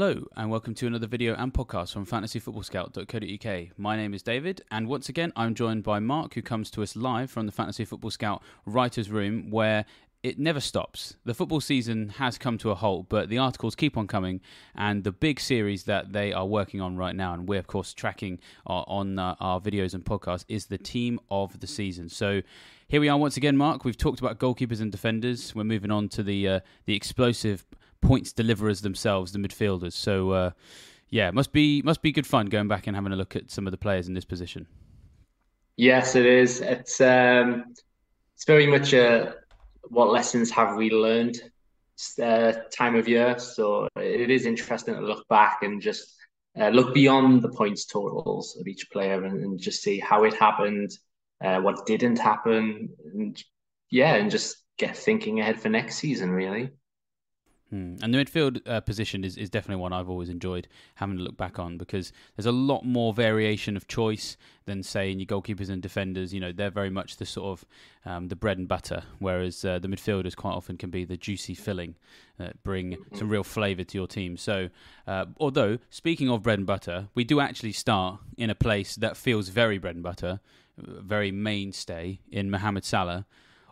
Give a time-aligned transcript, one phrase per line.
[0.00, 3.76] Hello, and welcome to another video and podcast from fantasyfootballscout.co.uk.
[3.76, 6.94] My name is David, and once again, I'm joined by Marc, who comes to us
[6.94, 9.86] live from the Fantasy Football Scout Writers' Room, where
[10.22, 11.16] it never stops.
[11.24, 14.40] The football season has come to a halt, but the articles keep on coming,
[14.76, 17.92] and the big series that they are working on right now, and we're of course
[17.92, 18.38] tracking
[18.68, 22.08] uh, on uh, our videos and podcasts, is the team of the season.
[22.08, 22.42] So
[22.86, 23.84] here we are once again, Marc.
[23.84, 25.56] We've talked about goalkeepers and defenders.
[25.56, 27.64] We're moving on to the uh, the explosive
[28.00, 29.92] points deliverers themselves, the midfielders.
[29.92, 30.50] So uh,
[31.10, 33.66] yeah, must be must be good fun going back and having a look at some
[33.66, 34.66] of the players in this position.
[35.76, 36.60] Yes, it is.
[36.60, 37.74] It's um,
[38.34, 39.36] it's very much a
[39.84, 41.40] what lessons have we learned
[42.22, 43.38] uh, time of year.
[43.38, 46.14] So it is interesting to look back and just
[46.60, 50.34] uh, look beyond the points totals of each player and, and just see how it
[50.34, 50.90] happened,
[51.44, 53.42] uh, what didn't happen, and
[53.90, 56.30] yeah, and just get thinking ahead for next season.
[56.30, 56.70] Really.
[57.70, 57.96] Hmm.
[58.02, 61.36] And the midfield uh, position is, is definitely one I've always enjoyed having to look
[61.36, 65.68] back on because there's a lot more variation of choice than say in your goalkeepers
[65.68, 66.32] and defenders.
[66.32, 67.66] You know, they're very much the sort of
[68.10, 71.54] um, the bread and butter, whereas uh, the midfielders quite often can be the juicy
[71.54, 71.94] filling
[72.38, 74.38] that bring some real flavour to your team.
[74.38, 74.70] So,
[75.06, 79.16] uh, although speaking of bread and butter, we do actually start in a place that
[79.16, 80.40] feels very bread and butter,
[80.78, 83.26] very mainstay in Mohamed Salah.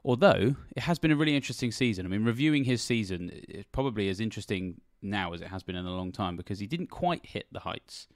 [0.06, 2.06] Although it has been a really interesting season.
[2.06, 5.84] I mean, reviewing his season is probably as interesting now as it has been in
[5.84, 8.06] a long time because he didn't quite hit the heights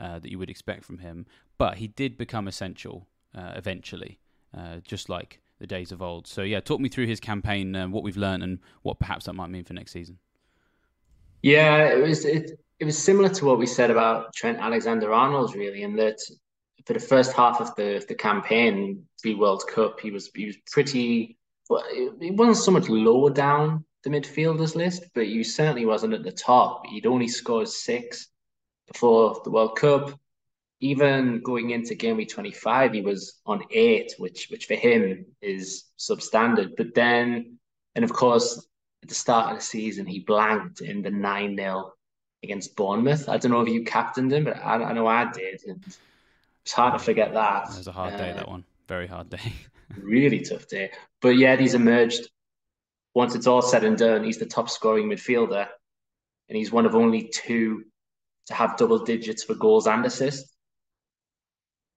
[0.00, 1.26] uh, that you would expect from him,
[1.56, 4.18] but he did become essential uh, eventually,
[4.58, 6.26] uh, just like the days of old.
[6.26, 9.34] So, yeah, talk me through his campaign, uh, what we've learned, and what perhaps that
[9.34, 10.18] might mean for next season.
[11.42, 15.54] Yeah, it was it, it was similar to what we said about Trent Alexander Arnold,
[15.54, 16.18] really, in that
[16.90, 20.56] for the first half of the the campaign, the World Cup, he was he was
[20.72, 21.38] pretty.
[21.68, 21.84] Well,
[22.20, 26.32] he wasn't so much lower down the midfielders list, but he certainly wasn't at the
[26.32, 26.84] top.
[26.86, 28.26] He'd only scored six
[28.92, 30.18] before the World Cup.
[30.80, 35.84] Even going into game week 25, he was on eight, which which for him is
[35.96, 36.76] substandard.
[36.76, 37.58] But then,
[37.94, 38.66] and of course,
[39.04, 41.92] at the start of the season, he blanked in the 9 0
[42.42, 43.28] against Bournemouth.
[43.28, 45.60] I don't know if you captained him, but I, I know I did.
[45.68, 45.84] And
[46.64, 47.70] it's hard to forget that.
[47.70, 48.64] It was a hard day, uh, that one.
[48.88, 49.52] Very hard day.
[50.02, 50.90] really tough day.
[51.20, 52.28] But yeah, he's emerged.
[53.14, 55.66] Once it's all said and done, he's the top scoring midfielder.
[56.48, 57.84] And he's one of only two
[58.46, 60.54] to have double digits for goals and assists.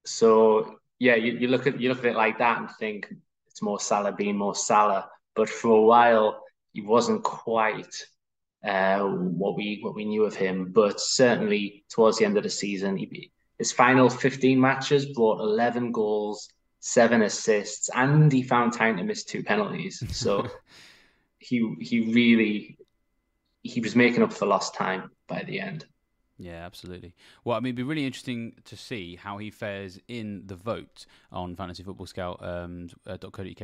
[0.06, 3.14] So yeah, you, you look at you look at it like that and think
[3.48, 5.10] it's more Salah being more Salah.
[5.36, 6.44] But for a while,
[6.74, 7.96] he wasn't quite
[8.64, 10.72] uh, what we what we knew of him.
[10.72, 15.92] But certainly towards the end of the season, he, his final 15 matches brought 11
[15.92, 20.04] goals, seven assists, and he found time to miss two penalties.
[20.10, 20.48] So
[21.40, 22.78] he he really
[23.62, 25.86] he was making up for lost time by the end.
[26.40, 27.14] Yeah, absolutely.
[27.44, 31.06] Well, I mean, it'd be really interesting to see how he fares in the vote
[31.32, 33.18] on Fantasy Football Scout um, uh,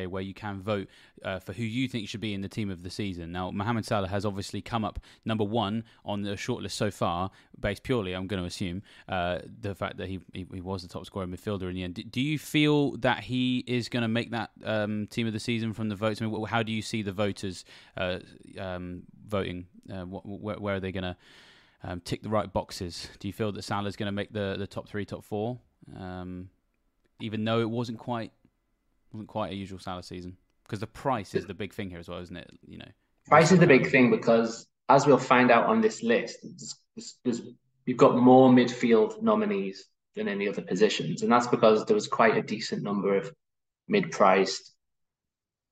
[0.07, 0.88] where you can vote
[1.25, 3.31] uh, for who you think should be in the team of the season.
[3.31, 7.81] Now, Mohamed Salah has obviously come up number one on the shortlist so far, based
[7.81, 11.07] purely, I'm going to assume, uh, the fact that he, he, he was the top
[11.07, 12.12] scorer midfielder in the end.
[12.12, 15.74] Do you feel that he is going to make that um, team of the season
[15.74, 16.22] from the votes?
[16.22, 17.65] I mean, how do you see the voters
[17.98, 18.19] uh,
[18.60, 19.65] um, voting?
[19.92, 21.18] Uh, where are they going to?
[21.84, 23.10] Um, tick the right boxes?
[23.20, 25.60] Do you feel that Salah's going to make the, the top three, top four,
[25.98, 26.50] um,
[27.20, 28.31] even though it wasn't quite
[29.12, 30.38] wasn't quite a usual Salah season?
[30.64, 32.50] Because the price is the big thing here as well, isn't it?
[32.68, 32.92] You know,
[33.28, 36.46] price is the big thing because as we'll find out on this list,
[37.86, 39.86] we've got more midfield nominees
[40.16, 43.32] than any other positions, and that's because there was quite a decent number of
[43.88, 44.74] mid-priced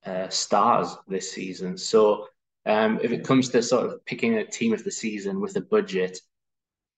[0.05, 1.77] uh, stars this season.
[1.77, 2.27] So
[2.67, 5.61] um, if it comes to sort of picking a team of the season with a
[5.61, 6.19] budget,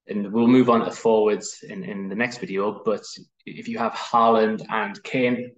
[0.07, 3.03] and we'll move on to forwards in, in the next video, but
[3.45, 5.51] if you have Haaland and Kane,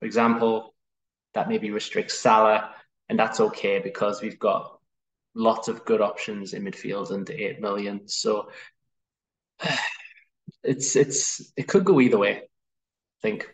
[0.00, 0.74] for example,
[1.34, 2.74] that maybe restricts Salah,
[3.08, 4.78] and that's okay because we've got
[5.36, 8.08] lots of good options in midfield under eight million.
[8.08, 8.50] So
[10.64, 12.32] it's it's it could go either way.
[12.32, 13.48] I think.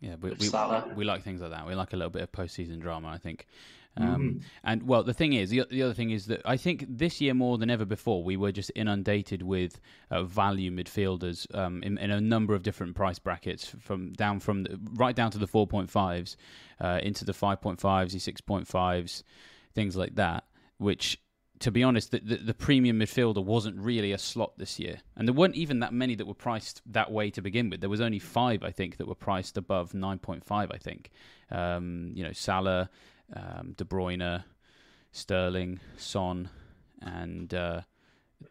[0.00, 0.50] Yeah, we, we,
[0.96, 1.66] we, like things like that.
[1.66, 3.08] We like a little bit of postseason drama.
[3.08, 3.46] I think
[3.96, 4.38] um, mm-hmm.
[4.64, 7.32] And well, the thing is, the, the other thing is that I think this year
[7.32, 9.80] more than ever before, we were just inundated with
[10.10, 14.64] uh, value midfielders um, in, in, a number of different price brackets, from down from
[14.64, 16.36] the, right down to the four point fives,
[16.80, 19.22] uh, into the five point fives, the six point fives,
[19.74, 20.44] things like that.
[20.78, 21.20] Which,
[21.60, 25.28] to be honest, the, the, the premium midfielder wasn't really a slot this year, and
[25.28, 27.80] there weren't even that many that were priced that way to begin with.
[27.80, 30.72] There was only five, I think, that were priced above nine point five.
[30.72, 31.10] I think,
[31.52, 32.90] um, you know, Salah
[33.32, 34.44] um, De Bruyne,
[35.12, 36.48] Sterling, Son,
[37.02, 37.82] and uh,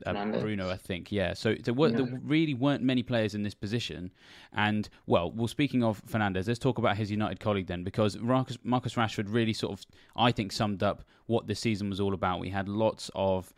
[0.05, 1.11] uh, Bruno, I think.
[1.11, 1.33] Yeah.
[1.33, 1.97] So there, were, yeah.
[1.97, 4.11] there really weren't many players in this position.
[4.51, 8.57] And, well, well, speaking of Fernandes, let's talk about his United colleague then, because Marcus,
[8.63, 9.85] Marcus Rashford really sort of,
[10.15, 12.39] I think, summed up what this season was all about.
[12.39, 13.53] We had lots of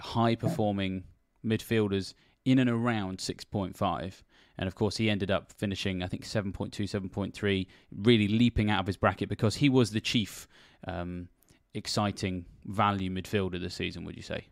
[0.00, 1.04] high performing
[1.44, 2.14] midfielders
[2.44, 4.22] in and around 6.5.
[4.58, 8.86] And of course, he ended up finishing, I think, 7.2, 7.3, really leaping out of
[8.86, 10.48] his bracket because he was the chief
[10.86, 11.28] um,
[11.74, 14.46] exciting value midfielder this season, would you say?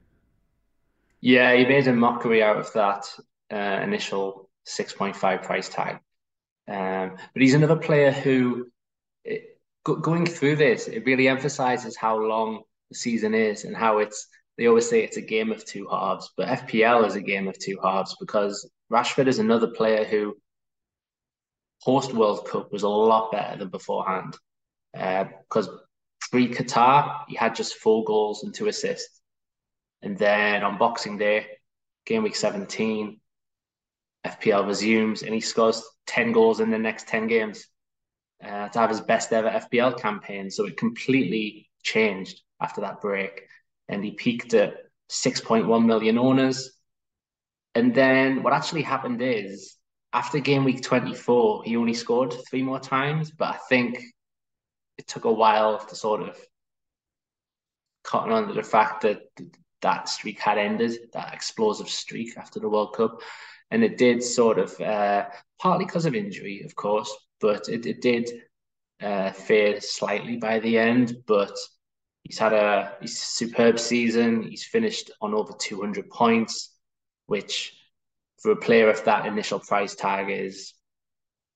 [1.21, 3.07] Yeah, he made a mockery out of that
[3.51, 6.01] uh, initial 6.5 price tag.
[6.69, 8.71] Um, but he's another player who,
[9.25, 13.99] it, go, going through this, it really emphasizes how long the season is and how
[13.99, 17.49] it's they always say it's a game of two halves, but FPL is a game
[17.49, 20.37] of two halves because Rashford is another player who
[21.83, 24.37] post World Cup was a lot better than beforehand.
[24.97, 25.69] Uh, because
[26.31, 29.21] pre Qatar, he had just four goals and two assists.
[30.03, 31.47] And then on Boxing Day,
[32.07, 33.19] game week 17,
[34.25, 37.67] FPL resumes and he scores 10 goals in the next 10 games
[38.43, 40.51] uh, to have his best ever FPL campaign.
[40.51, 43.43] So it completely changed after that break
[43.89, 44.75] and he peaked at
[45.11, 46.73] 6.1 million owners.
[47.75, 49.77] And then what actually happened is
[50.13, 54.03] after game week 24, he only scored three more times, but I think
[54.97, 56.39] it took a while to sort of
[58.05, 59.23] cotton on to the fact that
[59.83, 63.21] that streak had ended, that explosive streak after the World Cup.
[63.71, 65.27] And it did sort of, uh,
[65.61, 68.31] partly because of injury, of course, but it, it did
[69.03, 71.17] uh, fade slightly by the end.
[71.27, 71.57] But
[72.25, 74.43] He's had a, a superb season.
[74.43, 76.71] He's finished on over 200 points,
[77.27, 77.77] which
[78.41, 80.75] for a player of that initial price tag is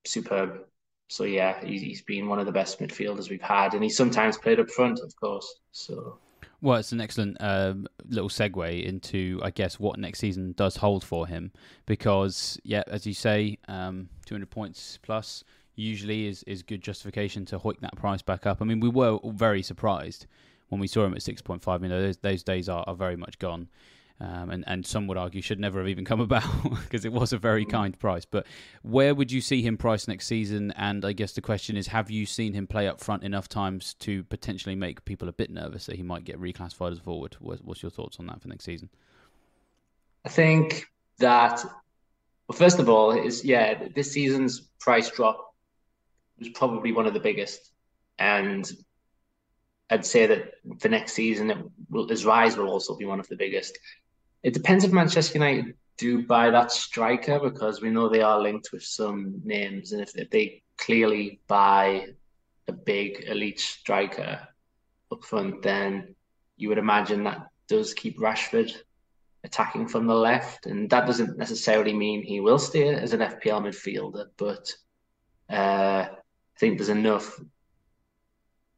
[0.06, 0.60] superb.
[1.08, 4.36] So yeah, he's, he's been one of the best midfielders we've had, and he sometimes
[4.36, 5.54] played up front, of course.
[5.72, 6.18] So.
[6.60, 11.02] Well, it's an excellent um, little segue into, I guess, what next season does hold
[11.02, 11.52] for him.
[11.86, 15.44] Because, yeah, as you say, um, 200 points plus
[15.76, 18.60] usually is, is good justification to hoik that price back up.
[18.60, 20.26] I mean, we were very surprised
[20.68, 23.38] when we saw him at 6.5, you know, those, those days are, are very much
[23.38, 23.68] gone.
[24.20, 26.44] Um, and, and some would argue should never have even come about
[26.82, 27.70] because it was a very mm.
[27.70, 28.24] kind price.
[28.24, 28.46] But
[28.82, 30.72] where would you see him priced next season?
[30.72, 33.94] And I guess the question is, have you seen him play up front enough times
[34.00, 37.36] to potentially make people a bit nervous that he might get reclassified as forward?
[37.40, 38.88] what's your thoughts on that for next season?
[40.24, 40.86] I think
[41.18, 41.64] that,
[42.48, 45.54] well, first of all, is yeah, this season's price drop
[46.38, 47.70] was probably one of the biggest,
[48.18, 48.70] and
[49.90, 53.28] I'd say that the next season, it will, his rise will also be one of
[53.28, 53.78] the biggest.
[54.42, 58.70] It depends if Manchester United do buy that striker because we know they are linked
[58.72, 62.06] with some names, and if, if they clearly buy
[62.68, 64.46] a big elite striker
[65.10, 66.14] up front, then
[66.56, 68.72] you would imagine that does keep Rashford
[69.44, 73.62] attacking from the left, and that doesn't necessarily mean he will stay as an FPL
[73.62, 74.72] midfielder, but
[75.50, 77.40] uh, I think there's enough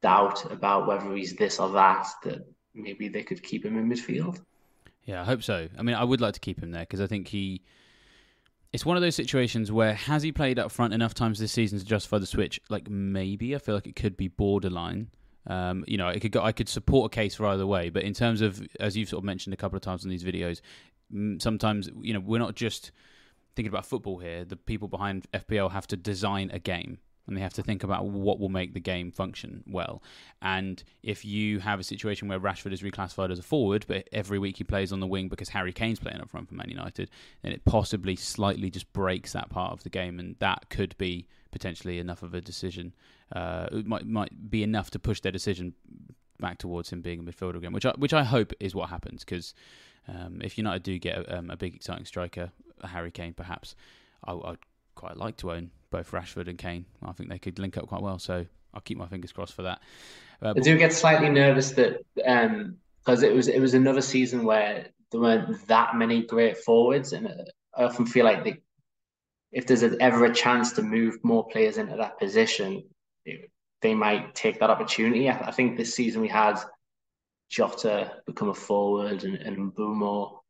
[0.02, 4.40] doubt about whether he's this or that that maybe they could keep him in midfield.
[5.04, 5.68] Yeah, I hope so.
[5.78, 7.62] I mean, I would like to keep him there because I think he.
[8.72, 11.80] It's one of those situations where has he played up front enough times this season
[11.80, 12.60] to justify the switch?
[12.68, 15.08] Like maybe I feel like it could be borderline.
[15.48, 18.04] Um, you know, it could go, I could support a case for either way, but
[18.04, 20.60] in terms of as you've sort of mentioned a couple of times in these videos,
[21.42, 22.92] sometimes you know we're not just
[23.56, 24.44] thinking about football here.
[24.44, 26.98] The people behind FPL have to design a game
[27.30, 30.02] and they have to think about what will make the game function well.
[30.42, 34.38] And if you have a situation where Rashford is reclassified as a forward, but every
[34.38, 37.08] week he plays on the wing because Harry Kane's playing up front for Man United,
[37.42, 41.28] then it possibly slightly just breaks that part of the game, and that could be
[41.52, 42.92] potentially enough of a decision.
[43.32, 45.72] Uh, it might might be enough to push their decision
[46.40, 49.24] back towards him being a midfielder again, which I, which I hope is what happens
[49.24, 49.54] because.
[50.08, 53.76] Um, if United do get a, um, a big exciting striker, a Harry Kane perhaps,
[54.24, 54.58] I, I'd
[54.94, 56.86] quite like to own both Rashford and Kane.
[57.02, 58.18] I think they could link up quite well.
[58.18, 59.80] So I'll keep my fingers crossed for that.
[60.42, 64.44] Uh, I do get slightly nervous that because um, it was it was another season
[64.44, 67.28] where there weren't that many great forwards, and
[67.76, 68.58] I often feel like they,
[69.52, 72.84] if there's ever a chance to move more players into that position,
[73.24, 73.50] it,
[73.82, 75.28] they might take that opportunity.
[75.28, 76.58] I, I, think this season we had
[77.48, 80.40] Jota become a forward and, and Mbeumo,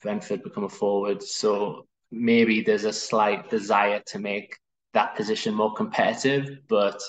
[0.00, 1.22] Brentford become a forward.
[1.22, 4.56] So maybe there's a slight desire to make
[4.96, 6.58] that position more competitive.
[6.68, 7.00] But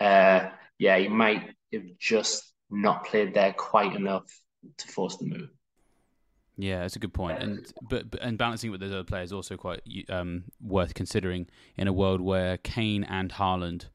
[0.00, 4.26] uh, yeah, he might have just not played there quite enough
[4.78, 5.50] to force the move.
[6.56, 9.56] Yeah, that's a good point, and but, but and balancing with those other players also
[9.56, 11.46] quite um, worth considering
[11.76, 13.86] in a world where Kane and Haaland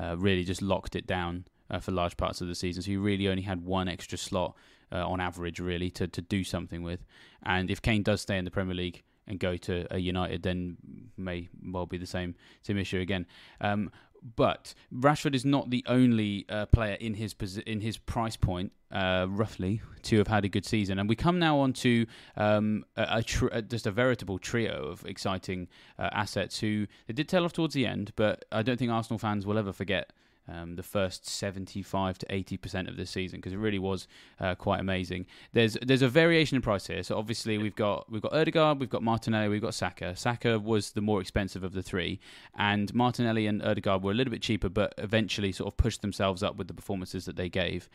[0.00, 2.82] uh, really just locked it down uh, for large parts of the season.
[2.82, 4.56] So you really only had one extra slot
[4.90, 7.04] uh, on average, really, to to do something with.
[7.42, 10.76] And if Kane does stay in the Premier League, and go to a United, then
[11.16, 13.26] may well be the same same issue again.
[13.60, 13.90] Um,
[14.36, 17.34] but Rashford is not the only uh, player in his
[17.66, 20.98] in his price point, uh, roughly, to have had a good season.
[20.98, 25.04] And we come now on to um, a, a tr- just a veritable trio of
[25.06, 28.90] exciting uh, assets who they did tail off towards the end, but I don't think
[28.92, 30.12] Arsenal fans will ever forget
[30.48, 34.08] um, the first 75 to 80 percent of the season because it really was
[34.40, 35.26] uh, quite amazing.
[35.52, 37.02] There's there's a variation in price here.
[37.02, 40.16] So obviously we've got we've got Odegaard, we've got Martinelli, we've got Saka.
[40.16, 42.20] Saka was the more expensive of the three,
[42.56, 46.42] and Martinelli and Odegaard were a little bit cheaper, but eventually sort of pushed themselves
[46.42, 47.88] up with the performances that they gave.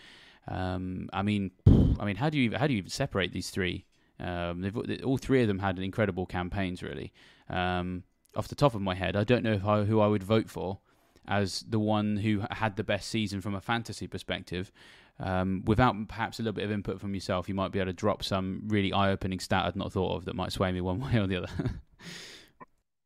[0.47, 1.51] Um, I mean,
[1.99, 3.85] I mean, how do you how do you even separate these three?
[4.19, 4.65] Um,
[5.03, 7.13] all three of them had incredible campaigns, really.
[7.49, 8.03] Um,
[8.35, 10.79] off the top of my head, I don't know I, who I would vote for
[11.27, 14.72] as the one who had the best season from a fantasy perspective.
[15.19, 17.93] Um, without perhaps a little bit of input from yourself, you might be able to
[17.93, 21.19] drop some really eye-opening stat I'd not thought of that might sway me one way
[21.19, 21.50] or the other.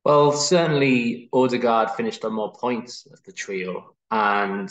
[0.04, 4.70] well, certainly Odegaard finished on more points of the trio, and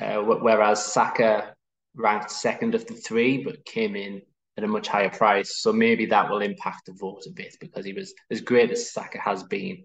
[0.00, 1.54] uh, whereas Saka
[1.94, 4.22] ranked second of the three, but came in
[4.56, 5.58] at a much higher price.
[5.58, 8.92] So maybe that will impact the vote a bit because he was as great as
[8.92, 9.84] Saka has been.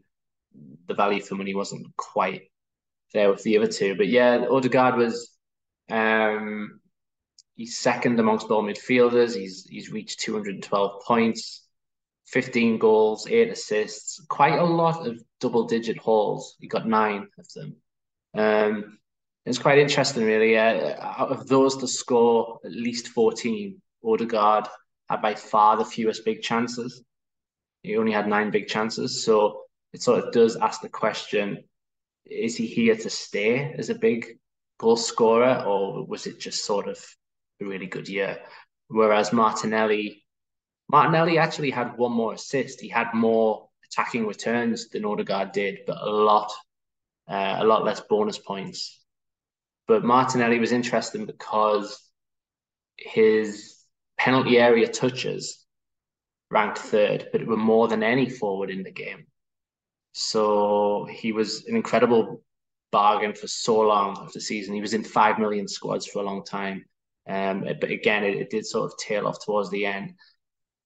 [0.88, 2.44] The value for money wasn't quite
[3.16, 3.96] there with the other two.
[3.96, 5.32] But yeah, Odegaard was
[5.90, 6.80] um,
[7.56, 9.36] he's second amongst all midfielders.
[9.36, 11.66] He's he's reached 212 points,
[12.28, 16.56] 15 goals, eight assists, quite a lot of double digit hauls.
[16.60, 17.76] He got nine of them.
[18.36, 19.00] Um,
[19.46, 20.58] it's quite interesting, really.
[20.58, 24.68] Uh, out of those to score at least 14, Odegaard
[25.10, 27.04] had by far the fewest big chances.
[27.84, 29.24] He only had nine big chances.
[29.24, 29.62] So
[29.94, 31.64] it sort of does ask the question
[32.26, 34.38] is he here to stay as a big
[34.80, 37.04] goal scorer, or was it just sort of
[37.62, 38.40] a really good year?
[38.88, 40.24] Whereas Martinelli,
[40.90, 42.82] Martinelli actually had one more assist.
[42.82, 46.52] He had more attacking returns than Odegaard did, but a lot,
[47.28, 49.02] uh, a lot less bonus points.
[49.88, 52.00] But Martinelli was interesting because
[52.98, 53.76] his
[54.18, 55.66] penalty area touches
[56.52, 59.28] ranked third, but it were more than any forward in the game.
[60.18, 62.42] So he was an incredible
[62.90, 64.74] bargain for so long of the season.
[64.74, 66.86] He was in five million squads for a long time.
[67.28, 70.14] Um, but again, it, it, did sort of tail off towards the end.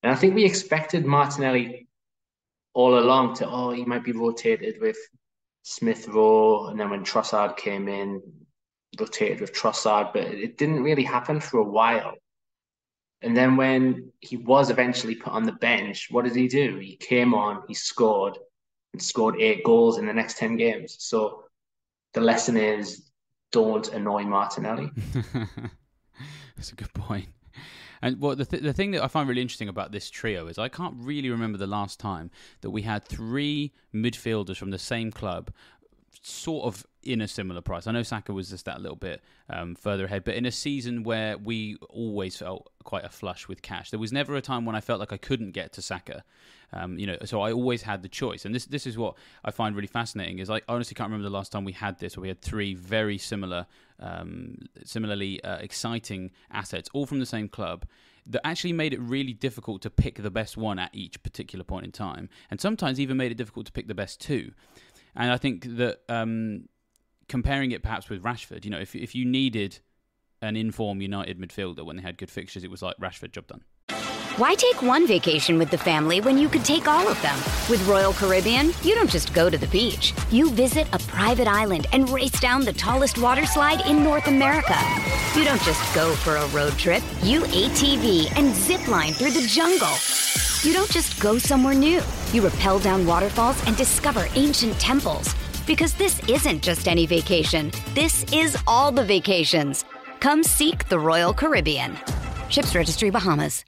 [0.02, 1.88] And I think we expected Martinelli
[2.74, 4.98] all along to, oh, he might be rotated with
[5.62, 6.70] Smith Rowe.
[6.70, 8.24] And then when Trossard came in,
[9.00, 12.16] rotated with Trossard, but it didn't really happen for a while.
[13.22, 16.78] And then when he was eventually put on the bench, what did he do?
[16.78, 18.40] He came on, he scored,
[18.98, 20.96] scored eight goals in the next 10 games.
[21.00, 21.44] So
[22.14, 23.10] the lesson is
[23.52, 24.90] don't annoy Martinelli.
[26.56, 27.30] That's a good point.
[28.02, 30.58] And what the th- the thing that I find really interesting about this trio is
[30.58, 32.32] I can't really remember the last time
[32.62, 35.52] that we had three midfielders from the same club
[36.22, 37.88] sort of in a similar price.
[37.88, 41.04] I know Saka was just that little bit um, further ahead, but in a season
[41.04, 44.76] where we always felt quite a flush with cash, there was never a time when
[44.76, 46.24] I felt like I couldn't get to Saka.
[46.72, 49.52] Um, you know, so I always had the choice, and this this is what I
[49.52, 50.40] find really fascinating.
[50.40, 52.76] Is I honestly can't remember the last time we had this, where we had three
[52.76, 53.66] very similar,
[54.00, 57.86] um, similarly uh, exciting assets, all from the same club.
[58.28, 61.86] That actually made it really difficult to pick the best one at each particular point
[61.86, 64.52] in time, and sometimes even made it difficult to pick the best two.
[65.20, 66.70] And I think that um,
[67.28, 69.80] comparing it perhaps with Rashford, you know, if if you needed
[70.42, 73.64] an inform United midfielder when they had good fixtures, it was like Rashford, job done.
[74.38, 77.36] Why take one vacation with the family when you could take all of them?
[77.70, 80.14] With Royal Caribbean, you don't just go to the beach.
[80.32, 84.78] You visit a private island and race down the tallest water slide in North America.
[85.36, 87.04] You don't just go for a road trip.
[87.22, 89.92] You ATV and zip line through the jungle.
[90.64, 92.02] You don't just go somewhere new.
[92.32, 95.34] You rappel down waterfalls and discover ancient temples.
[95.66, 97.72] Because this isn't just any vacation.
[97.96, 99.84] This is all the vacations.
[100.20, 101.98] Come seek the Royal Caribbean.
[102.50, 103.66] Ships Registry Bahamas.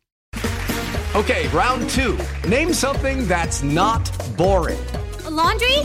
[1.14, 2.18] Okay, round two.
[2.48, 4.80] Name something that's not boring.
[5.26, 5.78] A laundry?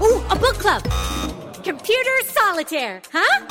[0.00, 0.82] Ooh, a book club.
[1.64, 3.46] Computer solitaire, huh?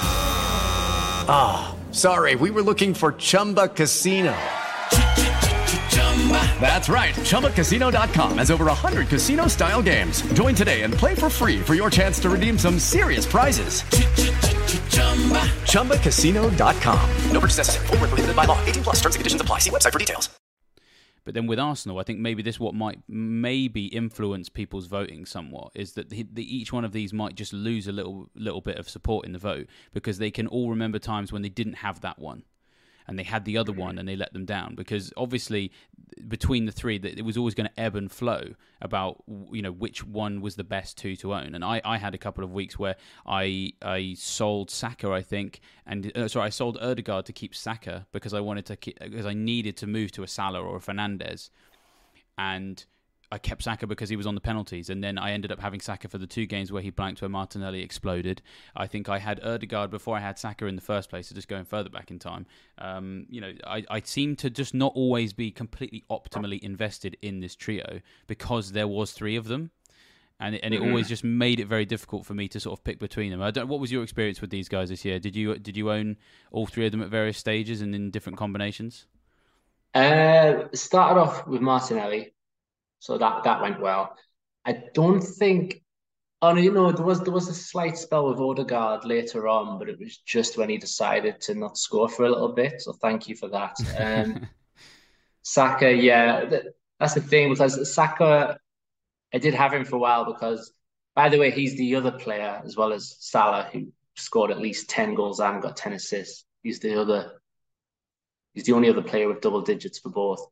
[1.27, 4.35] Ah, oh, sorry, we were looking for Chumba Casino.
[6.61, 7.15] That's right.
[7.15, 10.21] ChumbaCasino.com has over 100 casino style games.
[10.33, 13.81] Join today and play for free for your chance to redeem some serious prizes.
[15.71, 17.09] ChumbaCasino.com.
[17.31, 17.87] No purchase necessary.
[17.87, 18.63] Full prohibited by law.
[18.65, 19.59] 18 plus terms and conditions apply.
[19.59, 20.29] See website for details.
[21.23, 25.71] But then with Arsenal, I think maybe this what might maybe influence people's voting somewhat
[25.75, 28.77] is that the, the, each one of these might just lose a little little bit
[28.77, 32.01] of support in the vote because they can all remember times when they didn't have
[32.01, 32.43] that one
[33.11, 35.69] and they had the other one and they let them down because obviously
[36.29, 38.41] between the three that it was always going to ebb and flow
[38.81, 41.53] about you know which one was the best two to own.
[41.53, 42.95] And I, I had a couple of weeks where
[43.27, 48.07] I I sold Saka I think and uh, sorry I sold Odegaard to keep Saka
[48.13, 50.79] because I wanted to keep, because I needed to move to a Salah or a
[50.79, 51.49] Fernandes
[52.37, 52.85] and
[53.31, 55.79] I kept Saka because he was on the penalties, and then I ended up having
[55.79, 58.41] Saka for the two games where he blanked, where Martinelli exploded.
[58.75, 61.47] I think I had Odegaard before I had Saka in the first place, so just
[61.47, 62.45] going further back in time.
[62.77, 67.39] Um, you know, I, I seem to just not always be completely optimally invested in
[67.39, 69.71] this trio because there was three of them.
[70.39, 70.89] And it, and it mm-hmm.
[70.89, 73.43] always just made it very difficult for me to sort of pick between them.
[73.43, 73.67] I don't.
[73.67, 75.19] What was your experience with these guys this year?
[75.19, 76.17] Did you did you own
[76.51, 79.05] all three of them at various stages and in different combinations?
[79.93, 82.33] Uh, started off with Martinelli,
[83.01, 84.15] so that that went well.
[84.63, 85.83] I don't think.
[86.43, 89.89] Oh you know there was there was a slight spell with Odegaard later on, but
[89.89, 92.81] it was just when he decided to not score for a little bit.
[92.81, 93.75] So thank you for that.
[93.99, 94.47] Um,
[95.41, 96.45] Saka, yeah,
[96.99, 98.57] that's the thing because Saka,
[99.33, 100.71] I did have him for a while because,
[101.15, 104.89] by the way, he's the other player as well as Salah who scored at least
[104.89, 106.45] ten goals and got ten assists.
[106.61, 107.41] He's the other.
[108.53, 110.45] He's the only other player with double digits for both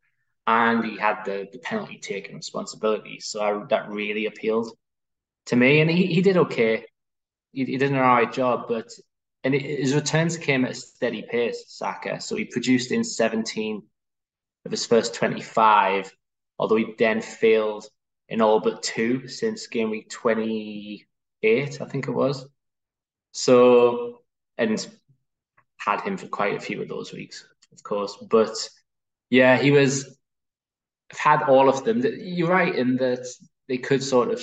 [0.47, 3.19] and he had the, the penalty taking responsibility.
[3.19, 4.71] So I, that really appealed
[5.47, 6.86] to me, and he, he did okay.
[7.52, 8.89] He, he did an all right job, but
[9.43, 12.19] and his returns came at a steady pace, Saka.
[12.19, 13.82] So he produced in 17
[14.65, 16.13] of his first 25,
[16.58, 17.88] although he then failed
[18.28, 22.45] in all but two since game week 28, I think it was.
[23.32, 24.21] So,
[24.58, 24.86] and
[25.78, 28.17] had him for quite a few of those weeks, of course.
[28.30, 28.69] But
[29.30, 30.18] yeah, he was
[31.12, 32.04] have had all of them.
[32.19, 33.28] You're right in that
[33.67, 34.41] they could sort of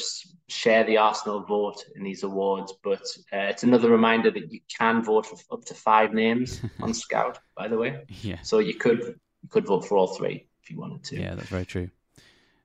[0.49, 3.03] share the Arsenal vote in these awards, but
[3.33, 7.39] uh, it's another reminder that you can vote for up to five names on Scout.
[7.57, 8.41] By the way, yeah.
[8.43, 9.01] So you could
[9.43, 11.21] you could vote for all three if you wanted to.
[11.21, 11.91] Yeah, that's very true.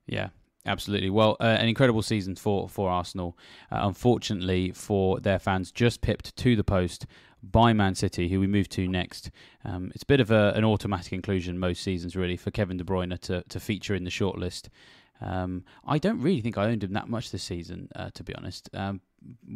[0.06, 0.28] Yeah,
[0.64, 1.10] Absolutely.
[1.10, 3.36] Well, uh, an incredible season for for Arsenal.
[3.70, 7.06] Uh, unfortunately for their fans, just pipped to the post
[7.42, 9.30] by Man City, who we move to next.
[9.64, 12.84] Um, it's a bit of a, an automatic inclusion most seasons, really, for Kevin De
[12.84, 14.68] Bruyne to, to feature in the shortlist.
[15.20, 18.34] Um, I don't really think I owned him that much this season, uh, to be
[18.34, 19.00] honest, um,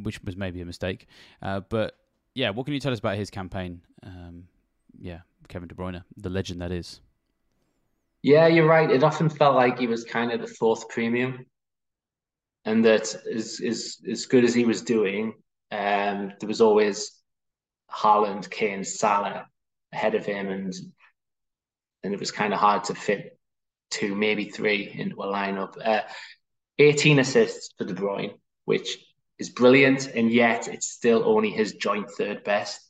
[0.03, 1.07] which was maybe a mistake.
[1.41, 1.97] Uh, but
[2.35, 3.83] yeah, what can you tell us about his campaign?
[4.03, 4.49] Um,
[4.99, 7.01] yeah, Kevin De Bruyne, the legend that is.
[8.27, 8.91] Yeah, you're right.
[8.91, 11.47] It often felt like he was kind of the fourth premium,
[12.65, 15.35] and that as as as good as he was doing,
[15.71, 17.13] um, there was always
[17.91, 19.47] Haaland, Kane, Salah
[19.93, 20.75] ahead of him, and
[22.03, 23.39] and it was kind of hard to fit
[23.91, 25.75] two, maybe three into a lineup.
[25.85, 26.03] Uh,
[26.79, 28.35] 18 assists for De Bruyne,
[28.65, 28.99] which
[29.39, 32.81] is brilliant, and yet it's still only his joint third best.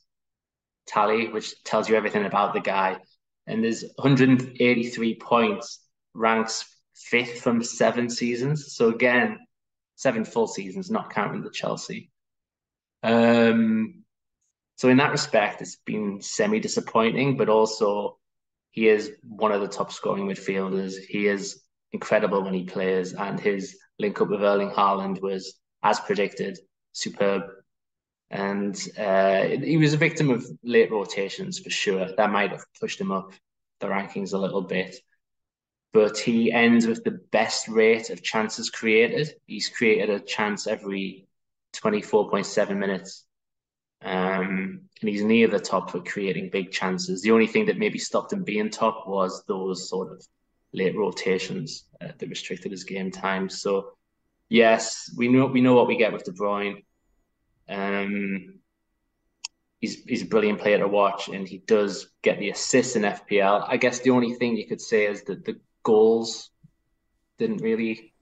[0.87, 2.97] tally, which tells you everything about the guy.
[3.47, 5.79] And there's 183 points,
[6.13, 8.75] ranks fifth from seven seasons.
[8.75, 9.39] So again,
[9.95, 12.11] seven full seasons, not counting the Chelsea.
[13.03, 14.03] Um,
[14.75, 18.19] so in that respect, it's been semi disappointing, but also
[18.71, 20.97] he is one of the top scoring midfielders.
[20.97, 25.99] He is incredible when he plays, and his link up with Erling Haaland was, as
[25.99, 26.59] predicted,
[26.91, 27.43] superb.
[28.29, 32.09] And uh, he was a victim of late rotations for sure.
[32.15, 33.31] That might have pushed him up
[33.79, 34.97] the rankings a little bit.
[35.93, 39.33] But he ends with the best rate of chances created.
[39.45, 41.27] He's created a chance every
[41.75, 43.25] 24.7 minutes.
[44.03, 47.21] Um, and he's near the top for creating big chances.
[47.21, 50.25] The only thing that maybe stopped him being top was those sort of
[50.73, 53.49] late rotations uh, that restricted his game time.
[53.49, 53.93] So,
[54.49, 56.83] yes, we know we know what we get with De Bruyne.
[57.69, 58.59] Um,
[59.79, 63.65] he's he's a brilliant player to watch, and he does get the assists in FPL.
[63.67, 66.49] I guess the only thing you could say is that the goals
[67.37, 68.13] didn't really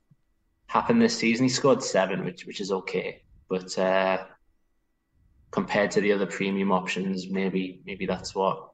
[0.67, 1.45] happen this season.
[1.45, 4.25] He scored seven, which which is okay, but uh,
[5.51, 8.71] compared to the other premium options, maybe maybe that's what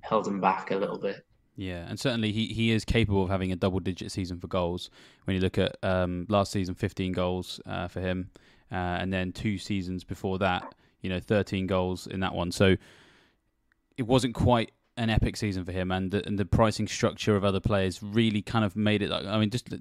[0.00, 1.24] held him back a little bit.
[1.56, 4.90] Yeah, and certainly he, he is capable of having a double digit season for goals.
[5.24, 8.30] When you look at um, last season, 15 goals uh, for him,
[8.70, 12.50] uh, and then two seasons before that, you know, 13 goals in that one.
[12.52, 12.76] So
[13.96, 17.44] it wasn't quite an epic season for him, and the, and the pricing structure of
[17.44, 19.10] other players really kind of made it.
[19.10, 19.72] Like, I mean, just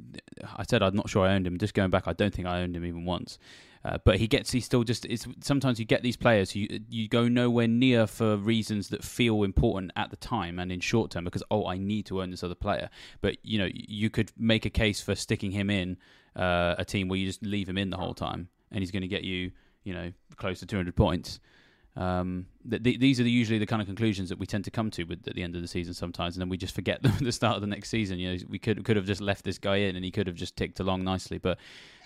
[0.56, 1.58] I said I'm not sure I owned him.
[1.58, 3.40] Just going back, I don't think I owned him even once.
[3.88, 6.80] Uh, but he gets he still just it's sometimes you get these players who you,
[6.90, 11.12] you go nowhere near for reasons that feel important at the time and in short
[11.12, 12.90] term because oh I need to own this other player
[13.22, 15.98] but you know you could make a case for sticking him in
[16.36, 19.02] uh, a team where you just leave him in the whole time and he's going
[19.02, 19.52] to get you
[19.84, 21.40] you know close to 200 points
[21.98, 24.72] um, th- th- these are the, usually the kind of conclusions that we tend to
[24.72, 27.02] come to with, at the end of the season sometimes, and then we just forget
[27.04, 28.20] them at the start of the next season.
[28.20, 30.36] You know, we could could have just left this guy in, and he could have
[30.36, 31.40] just ticked along nicely.
[31.40, 31.58] But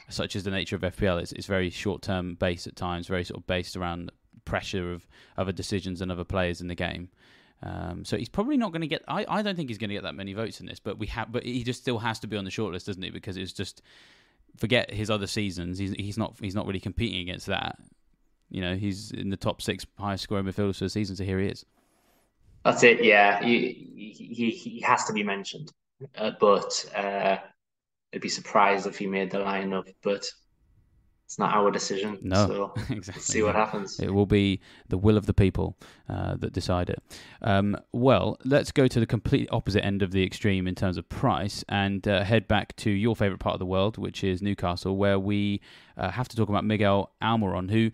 [0.10, 3.24] such is the nature of FPL, it's, it's very short term based at times, very
[3.24, 4.12] sort of based around
[4.46, 7.10] pressure of other decisions and other players in the game.
[7.64, 9.04] Um, so he's probably not going to get.
[9.08, 11.08] I, I don't think he's going to get that many votes in this, but we
[11.08, 11.32] have.
[11.32, 13.10] But he just still has to be on the shortlist, doesn't he?
[13.10, 13.82] Because it's just
[14.58, 15.78] forget his other seasons.
[15.78, 17.78] He's he's not he's not really competing against that.
[18.50, 21.40] You know, he's in the top six highest scoring midfielders for the season, so here
[21.40, 21.66] he is.
[22.66, 23.04] That's it.
[23.04, 25.72] Yeah, he he, he has to be mentioned,
[26.18, 27.38] uh, but uh,
[28.14, 30.30] I'd be surprised if he made the lineup, but
[31.32, 32.20] it's not our decision.
[32.22, 33.24] No, so exactly.
[33.24, 34.02] See what happens.
[34.02, 35.78] It will be the will of the people
[36.10, 37.02] uh, that decide it.
[37.42, 41.08] Um, well, let's go to the complete opposite end of the extreme in terms of
[41.08, 44.98] price and uh, head back to your favourite part of the world, which is Newcastle,
[44.98, 45.62] where we
[45.96, 47.92] uh, have to talk about Miguel Almiron, who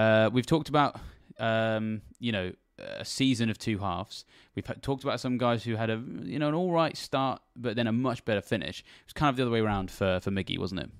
[0.00, 0.98] uh, we've talked about.
[1.38, 4.24] Um, you know, a season of two halves.
[4.54, 7.76] We've talked about some guys who had a you know an all right start, but
[7.76, 8.80] then a much better finish.
[8.80, 10.90] It was kind of the other way around for for Miggy, wasn't it?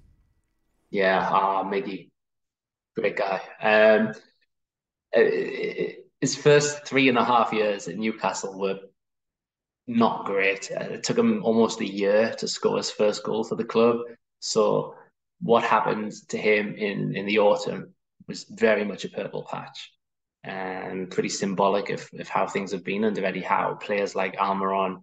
[0.90, 2.11] Yeah, ah, Miggy,
[2.96, 3.40] great guy.
[3.62, 4.12] Um,
[6.20, 8.81] his first three and a half years at Newcastle were
[9.87, 10.70] not great.
[10.70, 13.98] Uh, it took him almost a year to score his first goal for the club.
[14.40, 14.94] So
[15.40, 17.94] what happened to him in in the autumn
[18.29, 19.90] was very much a purple patch
[20.44, 23.74] and pretty symbolic of, of how things have been under Eddie Howe.
[23.74, 25.03] Players like Almiron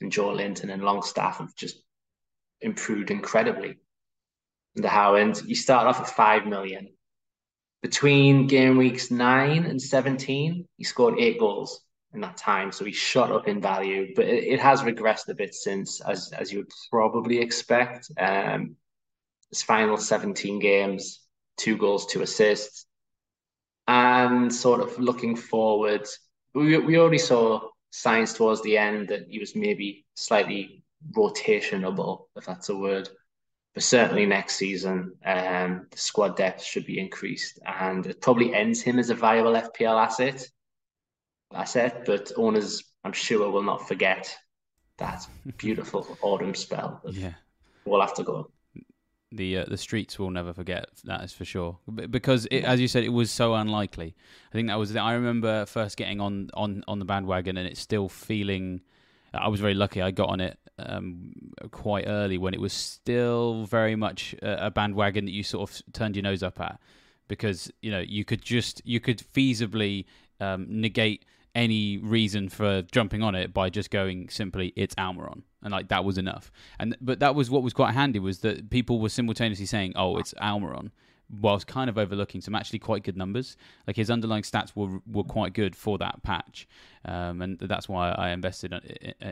[0.00, 1.82] and Joelinton and Longstaff have just
[2.60, 3.78] improved incredibly
[4.76, 5.16] under Howe.
[5.16, 6.88] And you start off at five million.
[7.82, 12.72] Between game weeks nine and 17, he scored eight goals in that time.
[12.72, 16.32] So he shot up in value, but it, it has regressed a bit since, as,
[16.32, 18.10] as you would probably expect.
[18.18, 18.76] Um,
[19.48, 21.20] his final 17 games,
[21.56, 22.86] two goals, two assists
[23.90, 26.06] and sort of looking forward,
[26.54, 30.84] we, we already saw signs towards the end that he was maybe slightly
[31.16, 33.08] rotationable, if that's a word.
[33.74, 38.82] But certainly next season, um, the squad depth should be increased, and it probably ends
[38.82, 40.44] him as a viable FPL asset.
[41.54, 44.36] Asset, but owners, I'm sure, will not forget
[44.98, 47.00] that beautiful autumn spell.
[47.04, 47.34] Yeah,
[47.84, 48.50] we'll have to go
[49.32, 51.78] the uh, the streets will never forget that is for sure
[52.10, 54.14] because it, as you said it was so unlikely
[54.50, 57.80] i think that was i remember first getting on on on the bandwagon and it's
[57.80, 58.80] still feeling
[59.34, 61.32] i was very lucky i got on it um,
[61.72, 66.16] quite early when it was still very much a, bandwagon that you sort of turned
[66.16, 66.80] your nose up at
[67.28, 70.06] because you know you could just you could feasibly
[70.40, 75.42] um, negate any reason for jumping on it by just going simply it's Almiron.
[75.62, 76.50] And like that was enough.
[76.78, 80.16] And but that was what was quite handy was that people were simultaneously saying oh
[80.18, 80.90] it's Almiron
[81.40, 83.56] whilst kind of overlooking some actually quite good numbers.
[83.86, 86.66] Like his underlying stats were were quite good for that patch,
[87.04, 88.72] um, and that's why I invested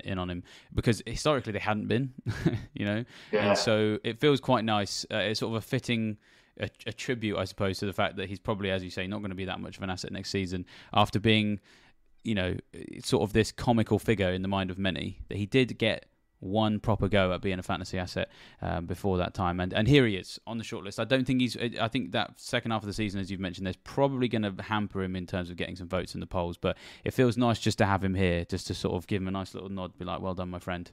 [0.05, 0.43] in on him
[0.75, 2.13] because historically they hadn't been,
[2.75, 3.49] you know, yeah.
[3.49, 5.05] and so it feels quite nice.
[5.13, 6.19] Uh, it's sort of a fitting.
[6.61, 9.19] A, a tribute, I suppose, to the fact that he's probably, as you say, not
[9.19, 11.61] going to be that much of an asset next season after being
[12.25, 12.57] you know,
[13.03, 15.21] sort of this comical figure in the mind of many.
[15.29, 16.07] That he did get
[16.41, 18.31] one proper go at being a fantasy asset
[18.63, 20.99] um, before that time, and and here he is on the shortlist.
[20.99, 21.57] I don't think he's.
[21.57, 24.63] I think that second half of the season, as you've mentioned, there's probably going to
[24.63, 26.57] hamper him in terms of getting some votes in the polls.
[26.57, 29.29] But it feels nice just to have him here, just to sort of give him
[29.29, 30.91] a nice little nod, be like, "Well done, my friend."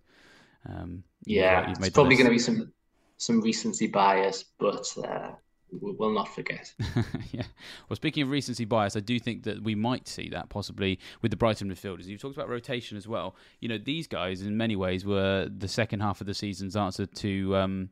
[0.68, 2.72] Um, yeah, it's probably going to be some
[3.18, 5.32] some recency bias, but uh,
[5.72, 6.74] will not forget.
[7.32, 7.44] yeah.
[7.90, 11.32] Well, speaking of recency bias, I do think that we might see that possibly with
[11.32, 12.06] the Brighton midfielders.
[12.06, 13.36] You've talked about rotation as well.
[13.60, 17.06] You know, these guys in many ways were the second half of the season's answer
[17.06, 17.56] to.
[17.56, 17.90] Um,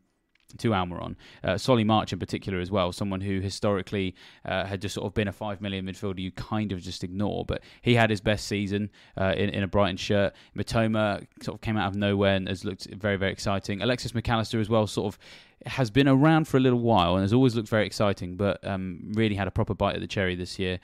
[0.58, 1.16] to Almiron.
[1.44, 5.14] Uh, Solly March in particular as well, someone who historically uh, had just sort of
[5.14, 8.48] been a five million midfielder you kind of just ignore, but he had his best
[8.48, 10.34] season uh, in, in a Brighton shirt.
[10.56, 13.82] Mitoma sort of came out of nowhere and has looked very, very exciting.
[13.82, 15.20] Alexis Mac Allister as well, sort of
[15.66, 19.12] has been around for a little while and has always looked very exciting, but um,
[19.14, 20.80] really had a proper bite at the cherry this year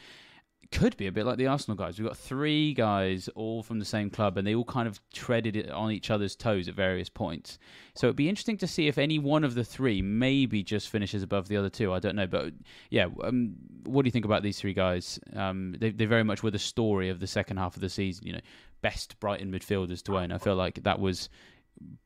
[0.71, 1.97] could be a bit like the Arsenal guys.
[1.97, 5.55] We've got three guys all from the same club, and they all kind of treaded
[5.55, 7.57] it on each other's toes at various points.
[7.95, 11.23] So it'd be interesting to see if any one of the three maybe just finishes
[11.23, 11.91] above the other two.
[11.91, 12.53] I don't know, but
[12.89, 15.19] yeah, um, what do you think about these three guys?
[15.35, 18.27] Um, they, they very much were the story of the second half of the season.
[18.27, 18.41] You know,
[18.81, 20.31] best Brighton midfielders to own.
[20.31, 21.29] I feel like that was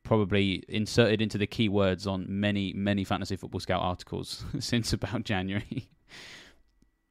[0.02, 5.88] probably inserted into the keywords on many many fantasy football scout articles since about January.